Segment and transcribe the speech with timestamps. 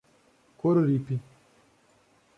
[0.57, 1.21] Coruripe